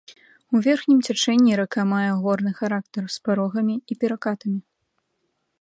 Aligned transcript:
У 0.53 0.61
верхнім 0.67 1.03
цячэнні 1.07 1.59
рака 1.59 1.81
мае 1.93 2.09
горны 2.25 2.51
характар, 2.63 3.03
з 3.17 3.23
парогамі 3.29 3.75
і 3.91 4.03
перакатамі. 4.05 4.59